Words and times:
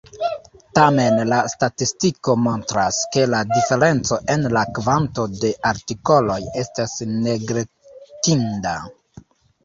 Tamen 0.77 1.19
la 1.31 1.37
statistiko 1.53 2.33
montras, 2.45 2.97
ke 3.15 3.25
la 3.33 3.41
diferenco 3.51 4.17
en 4.35 4.47
la 4.57 4.63
kvanto 4.77 5.25
de 5.43 5.51
artikoloj 5.73 6.39
estas 6.63 6.95
neglektinda. 7.27 8.73